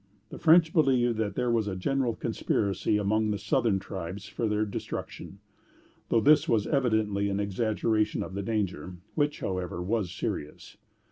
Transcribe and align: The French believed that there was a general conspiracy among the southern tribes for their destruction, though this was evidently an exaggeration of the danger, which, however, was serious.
The 0.29 0.39
French 0.39 0.73
believed 0.73 1.17
that 1.17 1.35
there 1.35 1.51
was 1.51 1.67
a 1.67 1.75
general 1.75 2.15
conspiracy 2.15 2.97
among 2.97 3.29
the 3.29 3.37
southern 3.37 3.77
tribes 3.77 4.25
for 4.27 4.47
their 4.47 4.65
destruction, 4.65 5.37
though 6.09 6.21
this 6.21 6.49
was 6.49 6.65
evidently 6.65 7.29
an 7.29 7.39
exaggeration 7.39 8.23
of 8.23 8.33
the 8.33 8.41
danger, 8.41 8.95
which, 9.13 9.41
however, 9.41 9.79
was 9.79 10.09
serious. 10.11 10.75